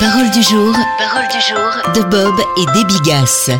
[0.00, 3.50] Parole du jour, parole du jour de Bob et des Bigas.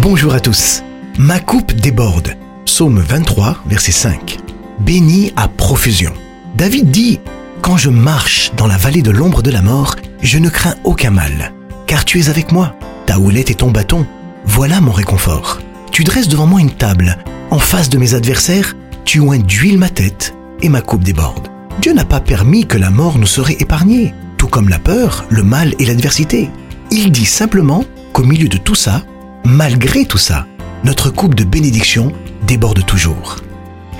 [0.00, 0.84] Bonjour à tous.
[1.18, 2.36] Ma coupe déborde.
[2.64, 4.38] Psaume 23, verset 5.
[4.78, 6.12] Béni à profusion.
[6.54, 7.18] David dit
[7.60, 11.10] Quand je marche dans la vallée de l'ombre de la mort, je ne crains aucun
[11.10, 11.52] mal,
[11.88, 12.76] car tu es avec moi.
[13.06, 14.06] Ta houlette et ton bâton,
[14.44, 15.58] voilà mon réconfort.
[15.90, 17.18] Tu dresses devant moi une table.
[17.50, 21.48] En face de mes adversaires, tu oins d'huile ma tête et ma coupe déborde.
[21.80, 25.44] Dieu n'a pas permis que la mort nous serait épargnée, tout comme la peur, le
[25.44, 26.50] mal et l'adversité.
[26.90, 29.04] Il dit simplement qu'au milieu de tout ça,
[29.44, 30.48] malgré tout ça,
[30.82, 32.10] notre coupe de bénédiction
[32.44, 33.36] déborde toujours.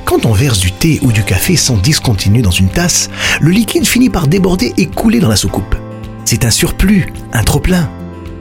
[0.05, 3.09] Quand on verse du thé ou du café sans discontinu dans une tasse,
[3.41, 5.77] le liquide finit par déborder et couler dans la soucoupe.
[6.25, 7.88] C'est un surplus, un trop-plein.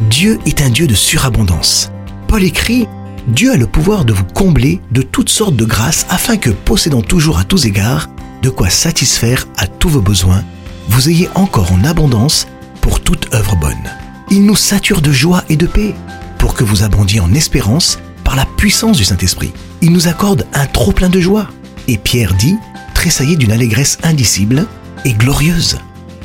[0.09, 1.91] Dieu est un Dieu de surabondance.
[2.27, 2.87] Paul écrit
[3.27, 7.03] Dieu a le pouvoir de vous combler de toutes sortes de grâces afin que, possédant
[7.03, 8.09] toujours à tous égards
[8.41, 10.43] de quoi satisfaire à tous vos besoins,
[10.87, 12.47] vous ayez encore en abondance
[12.81, 13.89] pour toute œuvre bonne.
[14.29, 15.93] Il nous sature de joie et de paix
[16.37, 19.53] pour que vous abondiez en espérance par la puissance du Saint-Esprit.
[19.81, 21.47] Il nous accorde un trop plein de joie.
[21.87, 22.55] Et Pierre dit,
[22.93, 24.67] tressaillez d'une allégresse indicible
[25.05, 25.77] et glorieuse.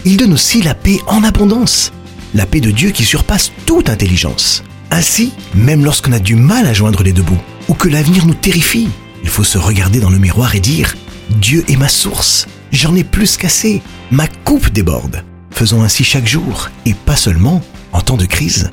[0.04, 1.92] Il donne aussi la paix en abondance,
[2.34, 4.62] la paix de Dieu qui surpasse toute intelligence.
[4.90, 8.34] Ainsi, même lorsqu'on a du mal à joindre les deux bouts, ou que l'avenir nous
[8.34, 8.88] terrifie,
[9.22, 10.94] il faut se regarder dans le miroir et dire
[11.30, 15.24] Dieu est ma source, j'en ai plus qu'assez, ma coupe déborde.
[15.50, 18.70] Faisons ainsi chaque jour, et pas seulement en temps de crise.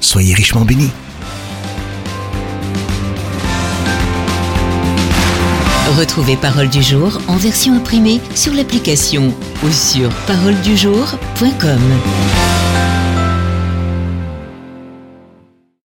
[0.00, 0.90] Soyez richement bénis.
[5.96, 9.32] Retrouvez Parole du jour en version imprimée sur l'application
[9.64, 11.80] ou sur paroledujour.com.